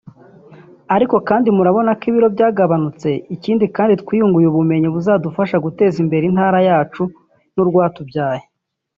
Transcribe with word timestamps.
ariko 0.95 1.15
bamwe 1.27 1.49
murabona 1.57 1.91
ko 1.99 2.03
ibiro 2.09 2.27
byagabanutse 2.35 3.09
ikindi 3.35 3.65
kandi 3.75 3.93
twiyunguye 4.01 4.47
ubumenyi 4.49 4.87
buzadufasha 4.95 5.55
guteza 5.65 5.97
imbere 6.03 6.23
intara 6.27 6.59
yacu 6.69 7.03
n’urwatubyaye 7.53 8.43